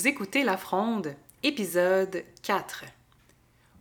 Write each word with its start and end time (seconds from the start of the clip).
Vous 0.00 0.08
écoutez 0.08 0.44
La 0.44 0.56
Fronde, 0.56 1.14
épisode 1.42 2.24
4. 2.42 2.86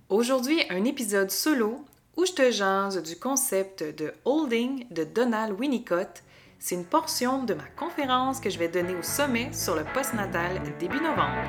Aujourd'hui, 0.09 0.61
un 0.69 0.83
épisode 0.83 1.31
solo 1.31 1.85
où 2.17 2.25
je 2.25 2.33
te 2.33 2.51
jase 2.51 3.01
du 3.01 3.15
concept 3.15 3.83
de 3.83 4.13
holding 4.25 4.85
de 4.91 5.05
Donald 5.05 5.57
Winnicott. 5.57 6.23
C'est 6.59 6.75
une 6.75 6.83
portion 6.83 7.45
de 7.45 7.53
ma 7.53 7.63
conférence 7.77 8.41
que 8.41 8.49
je 8.49 8.59
vais 8.59 8.67
donner 8.67 8.95
au 8.95 9.01
sommet 9.01 9.53
sur 9.53 9.77
le 9.77 9.85
postnatal 9.93 10.61
début 10.77 10.99
novembre. 10.99 11.39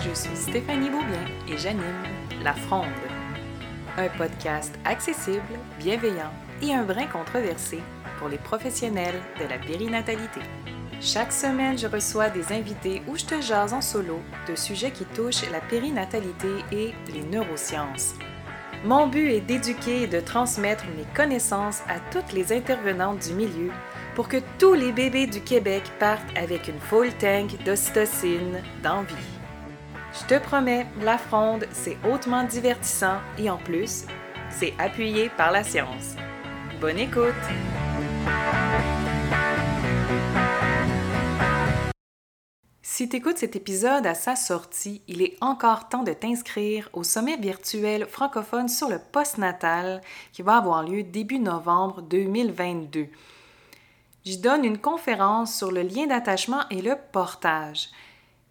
Je 0.00 0.12
suis 0.12 0.36
Stéphanie 0.36 0.90
Beaubien 0.90 1.24
et 1.48 1.56
j'anime 1.56 2.02
La 2.42 2.52
Fronde, 2.52 2.84
un 3.96 4.08
podcast 4.08 4.74
accessible, 4.84 5.58
bienveillant 5.78 6.32
et 6.62 6.74
un 6.74 6.84
brin 6.84 7.06
controversé 7.06 7.80
pour 8.18 8.28
les 8.28 8.38
professionnels 8.38 9.20
de 9.40 9.48
la 9.48 9.58
périnatalité. 9.58 10.40
Chaque 11.00 11.32
semaine, 11.32 11.78
je 11.78 11.86
reçois 11.86 12.30
des 12.30 12.52
invités 12.52 13.02
où 13.06 13.16
je 13.16 13.24
te 13.24 13.40
jase 13.40 13.72
en 13.72 13.80
solo 13.80 14.20
de 14.48 14.54
sujets 14.54 14.90
qui 14.90 15.04
touchent 15.04 15.50
la 15.50 15.60
périnatalité 15.60 16.48
et 16.72 16.94
les 17.12 17.22
neurosciences. 17.22 18.14
Mon 18.84 19.06
but 19.06 19.30
est 19.30 19.40
d'éduquer 19.40 20.02
et 20.02 20.06
de 20.06 20.20
transmettre 20.20 20.84
mes 20.96 21.06
connaissances 21.14 21.80
à 21.88 21.98
toutes 22.10 22.32
les 22.32 22.52
intervenantes 22.52 23.26
du 23.26 23.34
milieu 23.34 23.70
pour 24.14 24.28
que 24.28 24.38
tous 24.58 24.74
les 24.74 24.92
bébés 24.92 25.26
du 25.26 25.40
Québec 25.40 25.82
partent 25.98 26.36
avec 26.36 26.68
une 26.68 26.80
full 26.80 27.12
tank 27.18 27.62
d'ocytocine 27.64 28.62
d'envie. 28.82 29.35
Je 30.18 30.24
te 30.24 30.42
promets, 30.42 30.86
la 31.02 31.18
fronde, 31.18 31.66
c'est 31.72 31.98
hautement 32.02 32.42
divertissant 32.44 33.18
et 33.38 33.50
en 33.50 33.58
plus, 33.58 34.06
c'est 34.48 34.72
appuyé 34.78 35.28
par 35.28 35.52
la 35.52 35.62
science. 35.62 36.16
Bonne 36.80 36.98
écoute! 36.98 37.34
Si 42.80 43.10
tu 43.10 43.16
écoutes 43.16 43.36
cet 43.36 43.56
épisode 43.56 44.06
à 44.06 44.14
sa 44.14 44.36
sortie, 44.36 45.02
il 45.06 45.20
est 45.20 45.36
encore 45.42 45.90
temps 45.90 46.02
de 46.02 46.14
t'inscrire 46.14 46.88
au 46.94 47.02
sommet 47.02 47.36
virtuel 47.36 48.06
francophone 48.06 48.70
sur 48.70 48.88
le 48.88 48.98
postnatal 48.98 50.00
qui 50.32 50.40
va 50.40 50.56
avoir 50.56 50.82
lieu 50.82 51.02
début 51.02 51.40
novembre 51.40 52.00
2022. 52.00 53.08
J'y 54.24 54.38
donne 54.38 54.64
une 54.64 54.78
conférence 54.78 55.54
sur 55.54 55.70
le 55.70 55.82
lien 55.82 56.06
d'attachement 56.06 56.66
et 56.70 56.80
le 56.80 56.96
portage. 57.12 57.90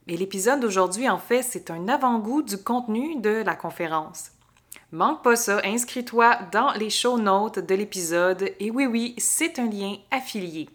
Et 0.08 0.18
l'épisode 0.18 0.60
d'aujourd'hui, 0.60 1.10
en 1.10 1.18
fait, 1.18 1.42
c'est 1.42 1.72
un 1.72 1.88
avant-goût 1.88 2.44
du 2.44 2.58
contenu 2.58 3.16
de 3.20 3.42
la 3.44 3.56
conférence. 3.56 4.32
Manque 4.92 5.24
pas 5.24 5.36
ça, 5.36 5.62
inscris-toi 5.64 6.38
dans 6.52 6.72
les 6.74 6.92
show 6.92 7.18
notes 7.18 7.60
de 7.60 7.76
l'épisode. 7.76 8.52
Et 8.60 8.70
oui, 8.70 8.86
oui, 8.86 9.16
c'est 9.18 9.58
un 9.58 9.70
lien 9.70 9.96
affilié. 10.12 10.70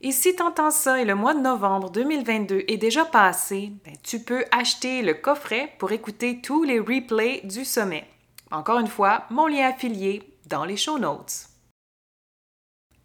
Et 0.00 0.12
si 0.12 0.34
t'entends 0.34 0.70
ça 0.70 1.00
et 1.00 1.04
le 1.04 1.14
mois 1.14 1.34
de 1.34 1.40
novembre 1.40 1.90
2022 1.90 2.64
est 2.68 2.76
déjà 2.76 3.04
passé, 3.04 3.72
ben, 3.84 3.94
tu 4.02 4.20
peux 4.20 4.44
acheter 4.52 5.02
le 5.02 5.14
coffret 5.14 5.72
pour 5.78 5.90
écouter 5.90 6.40
tous 6.40 6.62
les 6.62 6.78
replays 6.78 7.40
du 7.44 7.64
sommet. 7.64 8.06
Encore 8.50 8.78
une 8.78 8.86
fois, 8.86 9.24
mon 9.30 9.46
lien 9.46 9.68
affilié 9.68 10.22
dans 10.46 10.64
les 10.64 10.76
show 10.76 10.98
notes. 10.98 11.47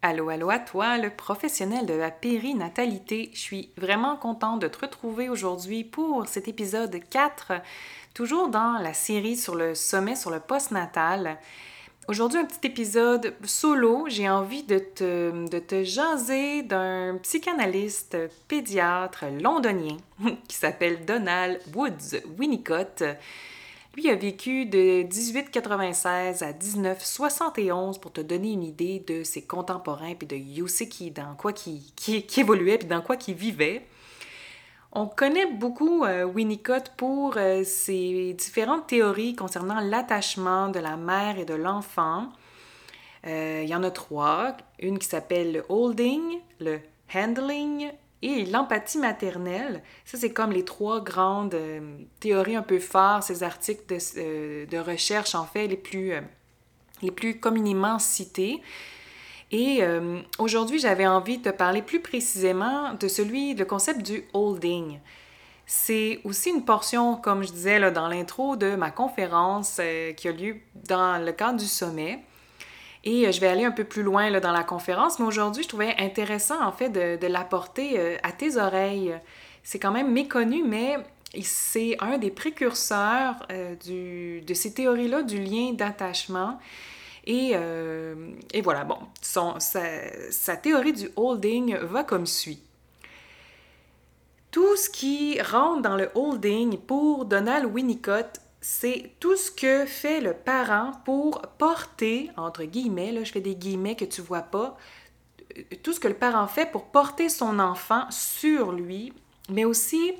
Allô, 0.06 0.28
allô 0.28 0.50
à 0.50 0.58
toi, 0.58 0.98
le 0.98 1.08
professionnel 1.08 1.86
de 1.86 1.94
la 1.94 2.10
périnatalité. 2.10 3.30
Je 3.32 3.40
suis 3.40 3.70
vraiment 3.78 4.18
contente 4.18 4.60
de 4.60 4.68
te 4.68 4.80
retrouver 4.80 5.30
aujourd'hui 5.30 5.82
pour 5.82 6.28
cet 6.28 6.46
épisode 6.46 7.00
4, 7.08 7.52
toujours 8.12 8.48
dans 8.48 8.74
la 8.82 8.92
série 8.92 9.38
sur 9.38 9.54
le 9.54 9.74
sommet 9.74 10.14
sur 10.14 10.30
le 10.30 10.40
postnatal. 10.40 11.38
Aujourd'hui, 12.06 12.38
un 12.38 12.44
petit 12.44 12.66
épisode 12.66 13.32
solo. 13.44 14.04
J'ai 14.08 14.28
envie 14.28 14.62
de 14.62 14.78
te, 14.78 15.48
de 15.48 15.58
te 15.58 15.84
jaser 15.84 16.60
d'un 16.60 17.16
psychanalyste 17.22 18.18
pédiatre 18.46 19.24
londonien 19.40 19.96
qui 20.48 20.56
s'appelle 20.56 21.06
Donald 21.06 21.62
Woods 21.74 22.20
Winnicott. 22.38 23.02
Lui 23.96 24.10
a 24.10 24.16
vécu 24.16 24.66
de 24.66 25.04
1896 25.04 26.42
à 26.42 26.52
1971 26.52 27.98
pour 27.98 28.12
te 28.12 28.20
donner 28.20 28.50
une 28.50 28.64
idée 28.64 29.04
de 29.06 29.22
ses 29.22 29.42
contemporains 29.42 30.14
puis 30.14 30.26
de 30.26 30.34
Yoseki, 30.34 31.12
dans 31.12 31.36
quoi 31.36 31.52
qui, 31.52 31.94
évoluait 32.36 32.78
puis 32.78 32.88
dans 32.88 33.02
quoi 33.02 33.16
qui 33.16 33.34
vivait. 33.34 33.86
On 34.90 35.06
connaît 35.06 35.46
beaucoup 35.46 36.04
euh, 36.04 36.24
Winnicott 36.24 36.90
pour 36.96 37.36
euh, 37.36 37.62
ses 37.62 38.32
différentes 38.34 38.88
théories 38.88 39.36
concernant 39.36 39.80
l'attachement 39.80 40.68
de 40.68 40.80
la 40.80 40.96
mère 40.96 41.38
et 41.38 41.44
de 41.44 41.54
l'enfant. 41.54 42.28
Euh, 43.26 43.60
il 43.62 43.68
y 43.68 43.74
en 43.76 43.84
a 43.84 43.92
trois. 43.92 44.56
Une 44.80 44.98
qui 44.98 45.06
s'appelle 45.06 45.52
le 45.52 45.64
holding, 45.68 46.40
le 46.58 46.80
handling 47.14 47.92
et 48.24 48.44
l'empathie 48.46 48.98
maternelle. 48.98 49.82
Ça, 50.04 50.18
c'est 50.18 50.32
comme 50.32 50.50
les 50.50 50.64
trois 50.64 51.02
grandes 51.02 51.56
théories 52.20 52.56
un 52.56 52.62
peu 52.62 52.78
phares, 52.78 53.22
ces 53.22 53.42
articles 53.42 53.84
de, 53.86 54.64
de, 54.64 54.78
recherche, 54.78 55.34
en 55.34 55.44
fait, 55.44 55.66
les 55.66 55.76
plus, 55.76 56.14
les 57.02 57.10
plus 57.10 57.38
communément 57.38 57.98
cités. 57.98 58.62
Et 59.50 59.82
euh, 59.82 60.20
aujourd'hui, 60.38 60.78
j'avais 60.78 61.06
envie 61.06 61.38
de 61.38 61.50
te 61.50 61.54
parler 61.54 61.82
plus 61.82 62.00
précisément 62.00 62.94
de 62.94 63.06
celui, 63.06 63.54
le 63.54 63.64
concept 63.64 64.02
du 64.02 64.24
holding. 64.32 64.98
C'est 65.66 66.20
aussi 66.24 66.50
une 66.50 66.64
portion, 66.64 67.16
comme 67.16 67.42
je 67.42 67.52
disais 67.52 67.90
dans 67.92 68.08
l'intro 68.08 68.56
de 68.56 68.74
ma 68.74 68.90
conférence 68.90 69.78
euh, 69.80 70.12
qui 70.12 70.28
a 70.28 70.32
lieu 70.32 70.56
dans 70.88 71.24
le 71.24 71.32
cadre 71.32 71.58
du 71.58 71.66
sommet. 71.66 72.24
Et 73.04 73.26
euh, 73.26 73.32
je 73.32 73.40
vais 73.40 73.46
aller 73.46 73.64
un 73.64 73.70
peu 73.70 73.84
plus 73.84 74.02
loin 74.02 74.28
là, 74.30 74.40
dans 74.40 74.52
la 74.52 74.64
conférence, 74.64 75.18
mais 75.18 75.26
aujourd'hui, 75.26 75.62
je 75.62 75.68
trouvais 75.68 75.94
intéressant 75.98 76.60
en 76.64 76.72
fait 76.72 76.88
de, 76.88 77.16
de 77.16 77.26
l'apporter 77.26 78.18
à 78.22 78.32
tes 78.32 78.56
oreilles. 78.56 79.14
C'est 79.62 79.78
quand 79.78 79.92
même 79.92 80.10
méconnu, 80.10 80.64
mais 80.64 80.96
c'est 81.42 81.96
un 82.00 82.18
des 82.18 82.30
précurseurs 82.30 83.46
du, 83.84 84.40
de 84.42 84.54
ces 84.54 84.74
théories-là 84.74 85.22
du 85.22 85.40
lien 85.40 85.72
d'attachement. 85.72 86.58
Euh, 87.28 88.32
et, 88.52 88.60
voilà, 88.60 88.84
bon, 88.84 88.98
son, 89.20 89.54
sa, 89.58 90.56
théorie 90.56 90.92
du 90.92 91.08
holding 91.16 91.76
va 91.76 92.04
comme 92.04 92.26
suit. 92.26 92.60
Tout 94.50 94.76
ce 94.76 94.88
qui 94.88 95.40
rentre 95.40 95.82
dans 95.82 95.96
le 95.96 96.10
holding 96.14 96.78
pour 96.78 97.24
Donald 97.24 97.66
Winnicott, 97.66 98.40
c'est 98.66 99.10
tout 99.20 99.36
ce 99.36 99.50
que 99.50 99.84
fait 99.84 100.22
le 100.22 100.32
parent 100.32 100.92
pour 101.04 101.42
porter, 101.58 102.30
entre 102.38 102.64
guillemets, 102.64 103.12
là, 103.12 103.22
je 103.22 103.30
fais 103.30 103.42
des 103.42 103.56
guillemets 103.56 103.94
que 103.94 104.06
tu 104.06 104.22
vois 104.22 104.40
pas, 104.40 104.78
tout 105.82 105.92
ce 105.92 106.00
que 106.00 106.08
le 106.08 106.14
parent 106.14 106.46
fait 106.46 106.64
pour 106.70 106.86
porter 106.86 107.28
son 107.28 107.58
enfant 107.58 108.10
sur 108.10 108.72
lui, 108.72 109.12
mais 109.50 109.66
aussi 109.66 110.14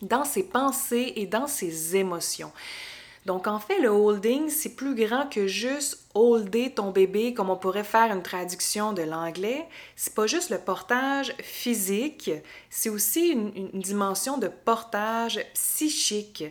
dans 0.00 0.24
ses 0.24 0.44
pensées 0.44 1.14
et 1.16 1.26
dans 1.26 1.48
ses 1.48 1.96
émotions. 1.96 2.52
Donc 3.26 3.48
en 3.48 3.58
fait, 3.58 3.80
le 3.80 3.88
holding, 3.88 4.48
c'est 4.48 4.76
plus 4.76 4.94
grand 4.94 5.28
que 5.28 5.48
juste 5.48 6.06
holder 6.14 6.70
ton 6.70 6.92
bébé 6.92 7.34
comme 7.34 7.50
on 7.50 7.56
pourrait 7.56 7.82
faire 7.82 8.12
une 8.12 8.22
traduction 8.22 8.92
de 8.92 9.02
l'anglais. 9.02 9.66
C'est 9.96 10.14
pas 10.14 10.28
juste 10.28 10.50
le 10.50 10.58
portage 10.58 11.34
physique, 11.42 12.30
c'est 12.70 12.90
aussi 12.90 13.30
une, 13.30 13.50
une, 13.56 13.80
dimension 13.80 14.38
de 14.38 14.46
portage 14.46 15.40
psychique. 15.54 16.44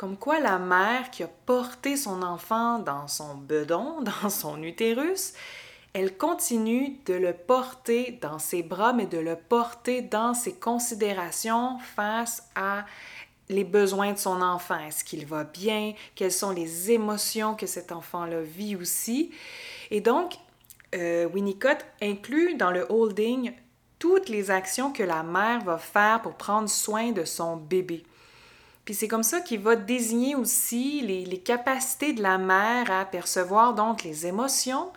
Comme 0.00 0.16
quoi 0.16 0.40
la 0.40 0.58
mère 0.58 1.10
qui 1.10 1.22
a 1.24 1.28
porté 1.28 1.94
son 1.94 2.22
enfant 2.22 2.78
dans 2.78 3.06
son 3.06 3.34
bedon, 3.34 4.00
dans 4.22 4.30
son 4.30 4.62
utérus, 4.62 5.34
elle 5.92 6.16
continue 6.16 6.96
de 7.04 7.12
le 7.12 7.34
porter 7.34 8.18
dans 8.22 8.38
ses 8.38 8.62
bras, 8.62 8.94
mais 8.94 9.04
de 9.04 9.18
le 9.18 9.36
porter 9.36 10.00
dans 10.00 10.32
ses 10.32 10.54
considérations 10.54 11.78
face 11.94 12.48
à 12.54 12.86
les 13.50 13.62
besoins 13.62 14.14
de 14.14 14.18
son 14.18 14.40
enfant. 14.40 14.78
Est-ce 14.78 15.04
qu'il 15.04 15.26
va 15.26 15.44
bien? 15.44 15.92
Quelles 16.14 16.32
sont 16.32 16.52
les 16.52 16.90
émotions 16.92 17.54
que 17.54 17.66
cet 17.66 17.92
enfant-là 17.92 18.40
vit 18.40 18.76
aussi? 18.76 19.32
Et 19.90 20.00
donc, 20.00 20.32
euh, 20.94 21.26
Winnicott 21.26 21.84
inclut 22.00 22.54
dans 22.54 22.70
le 22.70 22.86
holding 22.88 23.52
toutes 23.98 24.30
les 24.30 24.50
actions 24.50 24.94
que 24.94 25.02
la 25.02 25.22
mère 25.22 25.62
va 25.62 25.76
faire 25.76 26.22
pour 26.22 26.36
prendre 26.36 26.70
soin 26.70 27.12
de 27.12 27.26
son 27.26 27.58
bébé. 27.58 28.02
Puis 28.84 28.94
c'est 28.94 29.08
comme 29.08 29.22
ça 29.22 29.40
qu'il 29.40 29.60
va 29.60 29.76
désigner 29.76 30.34
aussi 30.34 31.02
les, 31.02 31.24
les, 31.24 31.38
capacités 31.38 32.12
de 32.12 32.22
la 32.22 32.38
mère 32.38 32.90
à 32.90 33.04
percevoir 33.04 33.74
donc 33.74 34.02
les 34.02 34.26
émotions, 34.26 34.90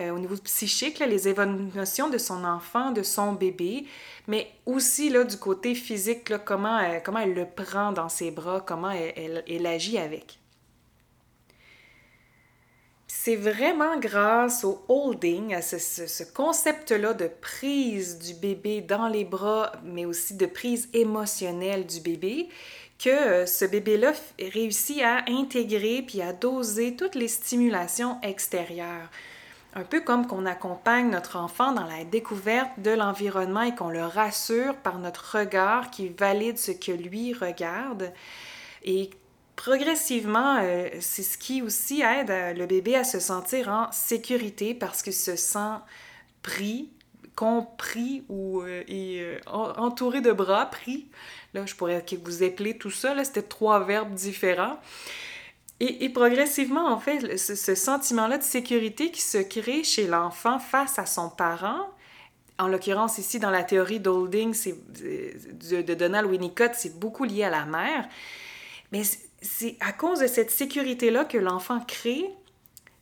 euh, 0.00 0.10
au 0.10 0.18
niveau 0.18 0.36
psychique, 0.36 1.00
les 1.00 1.28
émotions 1.28 2.08
de 2.08 2.18
son 2.18 2.44
enfant, 2.44 2.92
de 2.92 3.02
son 3.02 3.32
bébé, 3.32 3.86
mais 4.28 4.48
aussi 4.66 5.08
là, 5.08 5.24
du 5.24 5.36
côté 5.36 5.74
physique, 5.74 6.28
là, 6.28 6.38
comment, 6.38 6.78
elle, 6.78 7.02
comment 7.02 7.18
elle 7.18 7.34
le 7.34 7.46
prend 7.46 7.90
dans 7.90 8.08
ses 8.08 8.30
bras, 8.30 8.60
comment 8.60 8.90
elle, 8.90 9.42
elle, 9.48 9.66
agit 9.66 9.98
avec. 9.98 10.38
C'est 13.08 13.34
vraiment 13.34 13.98
grâce 13.98 14.62
au 14.64 14.84
holding, 14.88 15.54
à 15.54 15.62
ce, 15.62 15.78
ce, 15.78 16.06
ce 16.06 16.22
concept-là 16.22 17.14
de 17.14 17.28
prise 17.40 18.18
du 18.18 18.34
bébé 18.34 18.80
dans 18.80 19.08
les 19.08 19.24
bras, 19.24 19.72
mais 19.82 20.04
aussi 20.04 20.34
de 20.34 20.46
prise 20.46 20.88
émotionnelle 20.92 21.86
du 21.86 22.00
bébé, 22.00 22.48
que 22.98 23.08
euh, 23.08 23.46
ce 23.46 23.64
bébé-là 23.64 24.12
réussit 24.52 25.02
à 25.02 25.24
intégrer 25.28 26.02
puis 26.02 26.20
à 26.20 26.32
doser 26.32 26.96
toutes 26.96 27.14
les 27.14 27.28
stimulations 27.28 28.20
extérieures. 28.22 29.08
Un 29.74 29.84
peu 29.84 30.00
comme 30.00 30.26
qu'on 30.26 30.46
accompagne 30.46 31.10
notre 31.10 31.36
enfant 31.36 31.72
dans 31.72 31.84
la 31.84 32.04
découverte 32.04 32.70
de 32.78 32.90
l'environnement 32.90 33.62
et 33.62 33.74
qu'on 33.74 33.90
le 33.90 34.04
rassure 34.04 34.74
par 34.76 34.98
notre 34.98 35.38
regard 35.38 35.90
qui 35.90 36.08
valide 36.08 36.58
ce 36.58 36.72
que 36.72 36.90
lui 36.90 37.34
regarde. 37.34 38.12
Et 38.82 39.10
progressivement, 39.54 40.58
euh, 40.60 40.88
c'est 41.00 41.22
ce 41.22 41.38
qui 41.38 41.62
aussi 41.62 42.02
aide 42.02 42.32
le 42.56 42.66
bébé 42.66 42.96
à 42.96 43.04
se 43.04 43.20
sentir 43.20 43.68
en 43.68 43.92
sécurité 43.92 44.74
parce 44.74 45.02
qu'il 45.02 45.12
se 45.12 45.36
sent 45.36 45.76
pris, 46.42 46.90
compris 47.38 48.24
ou 48.28 48.62
euh, 48.62 49.38
entouré 49.46 50.20
de 50.20 50.32
bras, 50.32 50.66
pris 50.66 51.06
Là, 51.54 51.64
je 51.66 51.74
pourrais 51.76 52.04
vous 52.24 52.42
épeler 52.42 52.76
tout 52.76 52.90
ça. 52.90 53.14
C'était 53.24 53.42
trois 53.42 53.84
verbes 53.84 54.12
différents. 54.12 54.78
Et, 55.80 56.08
progressivement, 56.08 56.88
en 56.88 56.98
fait, 56.98 57.36
ce, 57.38 57.74
sentiment-là 57.76 58.38
de 58.38 58.42
sécurité 58.42 59.12
qui 59.12 59.20
se 59.20 59.38
crée 59.38 59.84
chez 59.84 60.08
l'enfant 60.08 60.58
face 60.58 60.98
à 60.98 61.06
son 61.06 61.30
parent, 61.30 61.88
en 62.58 62.66
l'occurrence 62.66 63.18
ici 63.18 63.38
dans 63.38 63.50
la 63.50 63.62
théorie 63.62 64.00
d'Holding 64.00 64.52
de, 65.00 65.82
de 65.82 65.94
Donald 65.94 66.28
Winnicott, 66.28 66.72
c'est 66.74 66.98
beaucoup 66.98 67.22
lié 67.22 67.44
à 67.44 67.50
la 67.50 67.64
mère. 67.64 68.08
Mais 68.90 69.02
c'est 69.40 69.76
à 69.78 69.92
cause 69.92 70.18
de 70.18 70.26
cette 70.26 70.50
sécurité-là 70.50 71.24
que 71.24 71.38
l'enfant 71.38 71.78
crée 71.78 72.28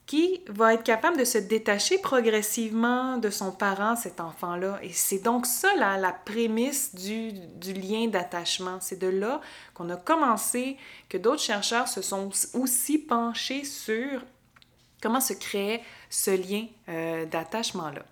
qui 0.06 0.40
va 0.48 0.74
être 0.74 0.84
capable 0.84 1.18
de 1.18 1.24
se 1.24 1.38
détacher 1.38 1.98
progressivement 1.98 3.18
de 3.18 3.28
son 3.28 3.50
parent, 3.50 3.96
cet 3.96 4.20
enfant-là. 4.20 4.78
Et 4.82 4.92
c'est 4.92 5.18
donc 5.18 5.46
ça 5.46 5.68
la, 5.76 6.12
prémisse 6.12 6.94
du, 6.94 7.32
du 7.32 7.72
lien 7.72 8.06
d'attachement. 8.06 8.78
C'est 8.80 9.00
de 9.00 9.08
là 9.08 9.40
qu'on 9.74 9.90
a 9.90 9.96
commencé, 9.96 10.76
que 11.08 11.18
d'autres 11.18 11.42
chercheurs 11.42 11.88
se 11.88 12.02
sont 12.02 12.30
aussi 12.54 12.98
penchés 12.98 13.64
sur 13.64 14.22
comment 15.02 15.20
se 15.20 15.32
créait 15.32 15.82
ce 16.08 16.30
lien 16.30 16.66
euh, 16.88 17.26
d'attachement-là. 17.26 18.04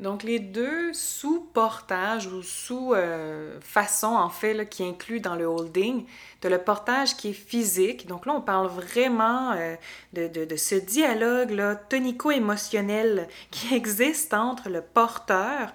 Donc, 0.00 0.22
les 0.22 0.38
deux 0.38 0.94
sous-portages 0.94 2.26
ou 2.26 2.42
sous-façons, 2.42 4.06
en 4.16 4.30
fait, 4.30 4.66
qui 4.68 4.82
incluent 4.82 5.20
dans 5.20 5.36
le 5.36 5.44
holding, 5.44 6.06
de 6.40 6.48
le 6.48 6.58
portage 6.58 7.16
qui 7.16 7.30
est 7.30 7.34
physique. 7.34 8.06
Donc 8.06 8.24
là, 8.24 8.32
on 8.34 8.40
parle 8.40 8.68
vraiment 8.68 9.52
euh, 9.52 9.76
de, 10.14 10.26
de, 10.26 10.46
de, 10.46 10.56
ce 10.56 10.74
dialogue 10.74 11.54
tonico-émotionnel 11.90 13.28
qui 13.50 13.74
existe 13.74 14.32
entre 14.32 14.70
le 14.70 14.80
porteur 14.80 15.74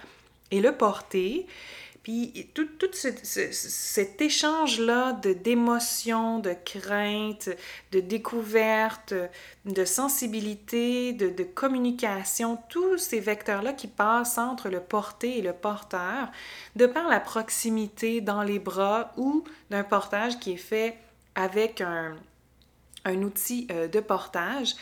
et 0.50 0.60
le 0.60 0.72
porté. 0.72 1.46
Puis 2.06 2.52
tout, 2.54 2.68
cet 2.92 4.22
échange-là 4.22 5.14
de, 5.14 5.34
d'émotions, 5.34 6.38
de 6.38 6.54
craintes, 6.64 7.50
de 7.92 8.00
découvertes, 8.00 9.16
de 9.66 9.86
sensibilité, 9.86 11.14
de, 11.14 11.30
de 11.30 11.44
communication, 11.44 12.60
tous 12.70 13.00
ces 13.00 13.20
vecteurs-là 13.20 13.74
qui 13.74 13.88
passent 13.88 14.38
entre 14.38 14.70
le 14.70 14.82
porté 14.82 15.40
et 15.40 15.42
le 15.42 15.54
porteur, 15.54 16.30
de 16.76 16.86
par 16.86 17.08
la 17.08 17.20
proximité 17.20 18.22
dans 18.22 18.44
les 18.44 18.60
bras 18.60 19.12
ou 19.18 19.44
d'un 19.72 19.84
portage 19.84 20.38
qui 20.38 20.52
est 20.52 20.58
fait 20.58 21.00
avec 21.34 21.82
un, 21.82 22.16
un 23.04 23.24
outil 23.24 23.66
euh, 23.72 23.88
de 23.88 24.00
portage. 24.00 24.76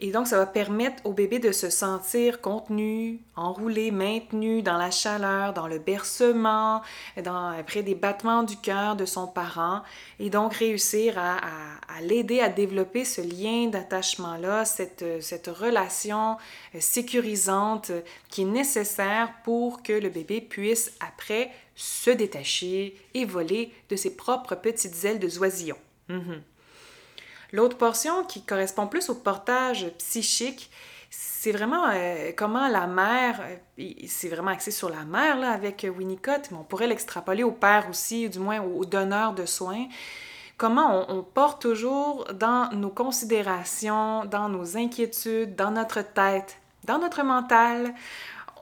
Et 0.00 0.12
donc, 0.12 0.28
ça 0.28 0.38
va 0.38 0.46
permettre 0.46 1.04
au 1.04 1.12
bébé 1.12 1.40
de 1.40 1.50
se 1.50 1.70
sentir 1.70 2.40
contenu, 2.40 3.20
enroulé, 3.34 3.90
maintenu 3.90 4.62
dans 4.62 4.76
la 4.76 4.92
chaleur, 4.92 5.54
dans 5.54 5.66
le 5.66 5.80
bercement, 5.80 6.82
dans, 7.24 7.48
après 7.48 7.82
des 7.82 7.96
battements 7.96 8.44
du 8.44 8.56
cœur 8.56 8.94
de 8.94 9.04
son 9.04 9.26
parent, 9.26 9.82
et 10.20 10.30
donc 10.30 10.54
réussir 10.54 11.18
à, 11.18 11.40
l'aider 12.02 12.38
à 12.38 12.48
développer 12.48 13.04
ce 13.04 13.20
lien 13.20 13.68
d'attachement-là, 13.70 14.64
cette, 14.64 15.02
relation 15.48 16.36
euh, 16.74 16.80
sécurisante 16.80 17.90
qui 18.28 18.42
est 18.42 18.44
nécessaire 18.44 19.32
pour 19.42 19.82
que 19.82 19.92
le 19.92 20.10
bébé 20.10 20.40
puisse 20.40 20.92
après 21.00 21.50
se 21.74 22.10
détacher 22.10 22.94
et 23.14 23.24
voler 23.24 23.72
de 23.88 23.96
ses 23.96 24.14
propres 24.14 24.54
petites 24.54 25.04
ailes 25.04 25.18
de 25.18 25.38
oisillon. 25.38 25.76
Mm-hmm. 26.08 26.40
L'autre 27.52 27.76
portion 27.76 28.24
qui 28.24 28.42
correspond 28.42 28.86
plus 28.86 29.08
au 29.08 29.14
portage 29.14 29.90
psychique, 29.98 30.70
c'est 31.10 31.52
vraiment 31.52 31.86
euh, 31.88 32.32
comment 32.36 32.68
la 32.68 32.86
mère, 32.86 33.40
euh, 33.78 33.92
c'est 34.06 34.28
vraiment 34.28 34.50
axé 34.50 34.70
sur 34.70 34.90
la 34.90 35.04
mère 35.04 35.38
là, 35.38 35.52
avec 35.52 35.86
Winnicott, 35.96 36.50
mais 36.50 36.58
on 36.58 36.64
pourrait 36.64 36.86
l'extrapoler 36.86 37.42
au 37.42 37.52
père 37.52 37.86
aussi, 37.88 38.28
du 38.28 38.38
moins 38.38 38.60
au, 38.60 38.84
donneur 38.84 39.32
de 39.32 39.46
soins. 39.46 39.86
Comment 40.58 41.06
on, 41.10 41.22
porte 41.22 41.62
toujours 41.62 42.26
dans 42.34 42.68
nos 42.72 42.90
considérations, 42.90 44.24
dans 44.24 44.48
nos 44.48 44.76
inquiétudes, 44.76 45.54
dans 45.54 45.70
notre 45.70 46.02
tête, 46.02 46.58
dans 46.84 46.98
notre 46.98 47.22
mental, 47.22 47.94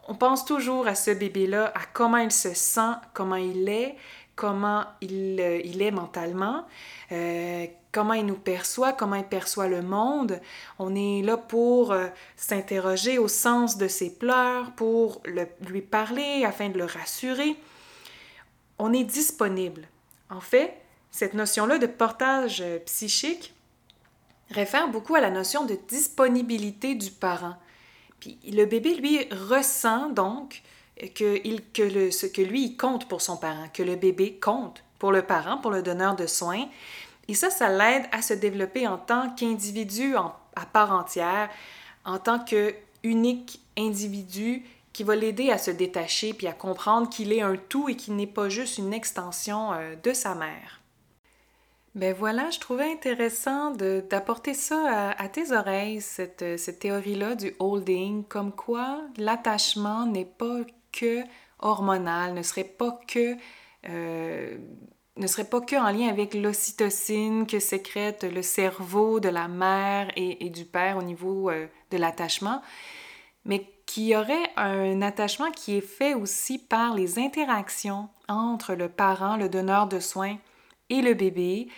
on 0.06 0.14
pense 0.14 0.44
toujours 0.44 0.86
à 0.86 0.94
ce 0.94 1.10
bébé-là, 1.10 1.72
à 1.74 1.80
comment 1.92 2.18
il 2.18 2.30
se 2.30 2.52
sent, 2.54 2.92
comment 3.14 3.36
il 3.36 3.68
est, 3.68 3.96
comment 4.36 4.84
il, 5.00 5.40
euh, 5.40 5.60
il 5.64 5.80
est 5.82 5.90
mentalement, 5.90 6.66
comment 7.96 8.12
il 8.12 8.26
nous 8.26 8.34
perçoit, 8.34 8.92
comment 8.92 9.16
il 9.16 9.24
perçoit 9.24 9.68
le 9.68 9.80
monde. 9.80 10.38
On 10.78 10.94
est 10.94 11.22
là 11.22 11.38
pour 11.38 11.92
euh, 11.92 12.08
s'interroger 12.36 13.16
au 13.16 13.26
sens 13.26 13.78
de 13.78 13.88
ses 13.88 14.10
pleurs, 14.10 14.72
pour 14.72 15.22
lui 15.66 15.80
parler 15.80 16.44
afin 16.44 16.68
de 16.68 16.76
le 16.76 16.84
rassurer. 16.84 17.56
On 18.78 18.92
est 18.92 19.04
disponible. 19.04 19.88
En 20.28 20.42
fait, 20.42 20.74
cette 21.10 21.32
notion-là 21.32 21.78
de 21.78 21.86
portage 21.86 22.60
euh, 22.60 22.78
psychique 22.80 23.54
réfère 24.50 24.88
beaucoup 24.88 25.14
à 25.14 25.20
la 25.20 25.30
notion 25.30 25.64
de 25.64 25.78
disponibilité 25.88 26.96
du 26.96 27.10
parent. 27.10 27.56
Puis 28.20 28.38
le 28.44 28.66
bébé, 28.66 28.96
lui, 28.96 29.26
ressent 29.30 30.10
donc 30.10 30.60
que, 31.14 31.38
que, 31.72 31.82
le, 31.82 32.10
ce 32.10 32.26
que 32.26 32.42
lui, 32.42 32.62
il 32.64 32.76
compte 32.76 33.08
pour 33.08 33.22
son 33.22 33.38
parent, 33.38 33.68
que 33.72 33.82
le 33.82 33.96
bébé 33.96 34.38
compte 34.38 34.84
pour 34.98 35.12
le 35.12 35.22
parent, 35.22 35.56
pour 35.56 35.70
le 35.70 35.82
donneur 35.82 36.14
de 36.14 36.26
soins, 36.26 36.68
et 37.28 37.34
ça, 37.34 37.50
ça 37.50 37.68
l'aide 37.68 38.04
à 38.12 38.22
se 38.22 38.34
développer 38.34 38.86
en 38.86 38.98
tant 38.98 39.30
qu'individu 39.34 40.14
à 40.16 40.66
part 40.72 40.92
entière, 40.92 41.50
en 42.04 42.18
tant 42.18 42.38
qu'unique 42.38 43.60
individu 43.76 44.64
qui 44.92 45.04
va 45.04 45.14
l'aider 45.14 45.50
à 45.50 45.58
se 45.58 45.70
détacher 45.70 46.32
puis 46.32 46.46
à 46.46 46.52
comprendre 46.52 47.10
qu'il 47.10 47.32
est 47.32 47.42
un 47.42 47.56
tout 47.56 47.88
et 47.88 47.96
qu'il 47.96 48.16
n'est 48.16 48.26
pas 48.26 48.48
juste 48.48 48.78
une 48.78 48.94
extension 48.94 49.72
euh, 49.72 49.94
de 50.02 50.12
sa 50.12 50.34
mère. 50.34 50.80
Ben 51.94 52.14
voilà, 52.14 52.50
je 52.50 52.60
trouvais 52.60 52.92
intéressant 52.92 53.70
d'apporter 53.70 54.52
ça 54.52 55.10
à, 55.10 55.28
tes 55.30 55.52
oreilles, 55.52 56.02
cette, 56.02 56.58
cette 56.58 56.78
théorie-là 56.78 57.34
du 57.34 57.54
holding, 57.58 58.22
comme 58.24 58.52
quoi 58.52 59.00
l'attachement 59.16 60.04
n'est 60.04 60.26
pas 60.26 60.58
que 60.92 61.22
hormonal, 61.58 62.34
ne 62.34 62.42
serait 62.42 62.64
pas 62.64 63.00
que 63.08 63.36
euh, 63.88 64.58
ne 65.16 65.26
serait 65.26 65.44
pas 65.44 65.60
que 65.60 65.76
en 65.76 65.90
lien 65.90 66.08
avec 66.08 66.34
l'ocytocine 66.34 67.46
que 67.46 67.58
sécrète 67.58 68.24
le 68.24 68.42
cerveau 68.42 69.20
de 69.20 69.28
la 69.28 69.48
mère 69.48 70.10
et, 70.16 70.50
du 70.50 70.64
père 70.64 70.98
au 70.98 71.02
niveau 71.02 71.50
euh, 71.50 71.66
de 71.90 71.96
l'attachement, 71.96 72.62
mais 73.44 73.66
qu'il 73.86 74.04
y 74.04 74.16
aurait 74.16 74.50
un 74.56 75.00
attachement 75.02 75.50
qui 75.52 75.76
est 75.76 75.86
fait 75.86 76.14
aussi 76.14 76.58
par 76.58 76.94
les 76.94 77.18
interactions 77.18 78.08
entre 78.28 78.74
le 78.74 78.88
parent, 78.88 79.36
le 79.36 79.48
donneur 79.48 79.86
de 79.86 80.00
soins 80.00 80.36
et 80.90 81.00
le 81.02 81.14
bébé, 81.14 81.68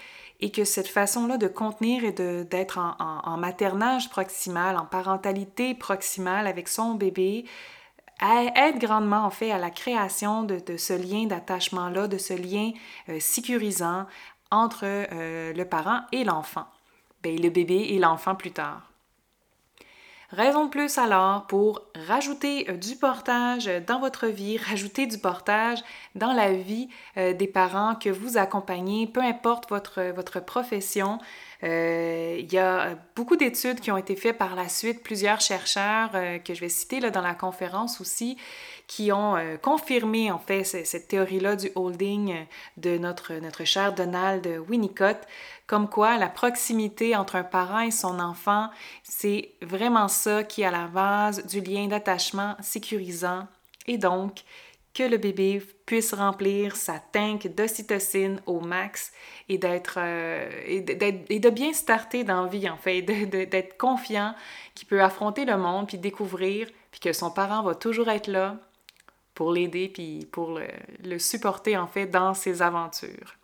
et 0.41 0.51
que 0.51 0.65
cette 0.65 0.89
façon-là 0.89 1.37
de 1.37 1.49
contenir 1.49 2.05
et 2.05 2.13
d'être 2.13 2.79
en, 2.79 2.95
en, 2.99 3.37
maternage 3.37 4.09
proximal, 4.09 4.77
en 4.77 4.87
parentalité 4.87 5.75
proximale 5.75 6.47
avec 6.47 6.69
son 6.69 6.95
bébé, 6.95 7.45
aide 8.21 8.79
grandement 8.79 9.25
en 9.25 9.31
fait 9.31 9.51
à 9.51 9.59
la 9.59 9.71
création 9.71 10.43
de, 10.43 10.77
ce 10.77 10.93
lien 10.93 11.27
d'attachement-là, 11.27 12.09
de 12.09 12.19
ce 12.19 12.35
lien 12.35 12.73
euh, 13.09 13.21
sécurisant 13.21 14.07
entre 14.51 14.85
euh, 14.85 15.53
le 15.53 15.65
parent 15.65 16.01
et 16.13 16.25
l'enfant, 16.25 16.67
ben, 17.23 17.41
le 17.41 17.51
bébé 17.51 17.87
et 17.91 17.99
l'enfant 17.99 18.35
plus 18.35 18.53
tard. 18.53 18.83
Raison 20.31 20.67
de 20.67 20.71
plus 20.71 20.99
alors 20.99 21.47
pour 21.47 21.83
rajouter 22.07 22.71
euh, 22.71 22.77
du 22.77 22.97
portage 22.97 23.71
dans 23.87 23.99
votre 23.99 24.27
vie, 24.27 24.59
rajouter 24.71 25.07
du 25.07 25.19
portage 25.19 25.79
dans 26.15 26.33
la 26.33 26.53
vie 26.53 26.89
des 27.17 27.49
parents 27.49 27.95
que 27.95 28.11
vous 28.11 28.39
accompagnez, 28.39 29.07
peu 29.07 29.21
importe 29.21 29.69
votre, 29.71 30.03
votre 30.15 30.41
profession, 30.41 31.19
euh, 31.65 32.37
il 32.39 32.53
y 32.53 32.59
a 32.59 32.97
beaucoup 33.17 33.37
d'études 33.37 33.81
qui 33.81 33.91
ont 33.91 33.97
été 33.97 34.15
faites 34.15 34.39
par 34.39 34.55
la 34.55 34.69
suite, 34.69 35.03
plusieurs 35.03 35.41
chercheurs 35.41 36.11
euh, 36.15 36.39
que 36.39 36.55
je 36.55 36.61
vais 36.61 36.69
citer 36.69 37.01
là, 37.01 37.11
dans 37.11 37.21
la 37.21 37.35
conférence 37.35 38.01
aussi, 38.01 38.37
qui 38.89 39.13
ont 39.13 39.37
euh, 39.37 39.57
confirmé 39.59 40.33
en 40.33 40.39
fait 40.39 40.65
cette 40.65 41.09
théorie-là 41.09 41.55
du 41.55 41.71
holding 41.77 42.47
de 42.79 42.99
notre, 42.99 43.35
notre 43.35 43.65
cher 43.65 43.93
Donald 43.93 44.49
Winnicott, 44.69 45.19
comme 45.67 45.89
quoi 45.89 46.17
la 46.17 46.29
proximité 46.29 47.15
entre 47.15 47.37
un 47.37 47.45
parent 47.45 47.81
et 47.81 47.91
son 47.91 48.19
enfant, 48.19 48.71
c'est 49.05 49.53
vraiment 49.63 50.09
ça 50.09 50.43
qui 50.43 50.63
est 50.63 50.65
à 50.65 50.71
la 50.71 50.87
base 50.87 51.47
du 51.47 51.61
lien 51.61 51.87
d'attachement 51.87 52.57
sécurisant. 52.61 53.47
Et 53.87 53.99
donc 53.99 54.43
que 54.95 55.03
le 55.03 55.19
bébé 55.19 55.63
puisse 55.85 56.15
remplir 56.15 56.75
sa 56.75 56.99
tank 56.99 57.47
d'ocytocine 57.55 58.41
au 58.47 58.61
max 58.61 59.13
et 59.51 59.59
d'être 59.59 59.99
euh, 59.99 60.51
et, 60.67 60.81
de 60.81 61.51
bien 61.51 61.75
starter 61.75 62.25
dans 62.25 62.43
la 62.43 62.49
vie 62.49 62.69
en 62.69 62.79
fait, 62.79 63.03
d'être 63.03 63.77
confiant 63.77 64.35
qu'il 64.75 64.89
peut 64.89 65.03
affronter 65.03 65.45
le 65.45 65.59
monde 65.59 65.87
puis 65.87 65.99
découvrir 65.99 66.69
puis 66.91 67.01
que 67.01 67.13
son 67.13 67.31
parent 67.31 67.63
va 67.63 67.75
toujours 67.75 68.09
être 68.09 68.29
là 68.29 68.57
pour 69.39 69.53
l'aider 69.53 69.89
puis 69.89 70.27
pour 70.33 70.59
le 71.05 71.19
supporter 71.21 71.77
en 71.77 71.87
fait 71.87 72.07
dans 72.07 72.35
ses 72.35 72.61
aventures. 72.61 73.39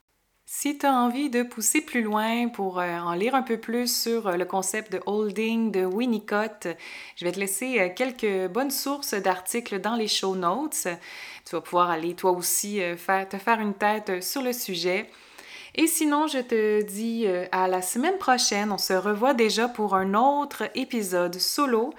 Si 0.45 0.77
tu 0.77 0.87
as 0.87 0.93
envie 0.93 1.31
de 1.31 1.45
pousser 1.45 1.83
plus 1.83 2.03
loin 2.03 2.49
pour 2.49 2.81
euh, 2.81 2.99
en 2.99 3.15
lire 3.15 3.37
un 3.37 3.43
peu 3.43 3.59
plus 3.59 4.03
sur 4.03 4.27
euh, 4.27 4.37
le 4.37 4.45
concept 4.45 4.91
de 4.91 5.01
holding 5.07 5.71
de 5.71 5.85
Winnicott, 5.85 6.67
je 7.15 7.25
vais 7.25 7.31
te 7.31 7.39
laisser 7.39 7.79
euh, 7.79 7.89
quelques 7.95 8.53
bonnes 8.53 8.73
sources 8.73 9.15
d'articles 9.15 9.81
dans 9.81 9.95
les 9.95 10.09
show 10.09 10.35
notes. 10.35 10.89
Tu 11.45 11.55
vas 11.55 11.61
pouvoir 11.61 11.91
aller 11.91 12.15
toi 12.15 12.33
aussi 12.33 12.81
te 12.99 13.37
faire 13.39 13.61
une 13.61 13.75
tête 13.75 14.21
sur 14.21 14.43
le 14.43 14.53
sujet. 14.53 15.09
Et 15.77 15.87
sinon, 15.87 16.27
je 16.27 16.39
te 16.39 16.83
dis 16.83 17.27
à 17.53 17.69
la 17.69 17.83
semaine 17.83 18.17
prochaine, 18.19 18.73
on 18.73 18.79
se 18.79 18.95
revoit 18.95 19.35
déjà 19.35 19.69
pour 19.69 19.95
un 19.95 20.15
autre 20.15 20.71
épisode 20.75 21.39
solo 21.39 21.93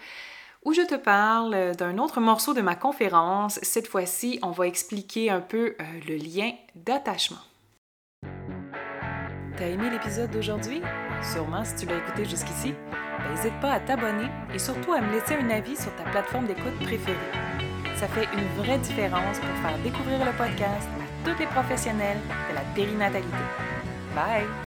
où 0.65 0.74
je 0.74 0.81
te 0.81 0.95
parle 0.95 1.75
d'un 1.75 1.98
autre 2.00 2.19
morceau 2.19 2.53
de 2.53 2.62
ma 2.62 2.75
conférence. 2.75 3.60
Cette 3.62 3.88
fois-ci, 3.88 4.39
on 4.41 4.51
va 4.51 4.67
expliquer 4.67 5.29
un 5.29 5.41
peu 5.41 5.75
le 6.07 6.15
lien 6.15 6.51
d'attachement. 6.75 7.38
T'as 9.57 9.67
aimé 9.67 9.89
l'épisode 9.89 10.31
d'aujourd'hui? 10.31 10.81
Sûrement 11.34 11.63
si 11.63 11.75
tu 11.75 11.86
l'as 11.86 11.98
écouté 11.98 12.25
jusqu'ici. 12.25 12.74
N'hésite 13.29 13.57
pas 13.62 13.72
à 13.72 13.79
t'abonner 13.79 14.27
et 14.53 14.60
surtout 14.60 14.91
à 14.91 15.00
me 15.00 15.13
laisser 15.13 15.36
un 15.36 15.50
avis 15.50 15.77
sur 15.77 15.95
ta 15.95 16.03
plateforme 16.03 16.48
d'écoute 16.48 16.75
préférée. 16.81 17.15
Ça 17.95 18.07
fait 18.07 18.27
une 18.34 18.62
vraie 18.62 18.79
différence 18.79 19.39
pour 19.39 19.55
faire 19.63 19.77
découvrir 19.84 20.19
le 20.19 20.31
podcast 20.38 20.89
à 21.00 21.29
tous 21.29 21.39
les 21.39 21.48
professionnels 21.48 22.19
de 22.50 22.55
la 22.55 22.62
périnatalité. 22.75 23.38
Bye! 24.13 24.64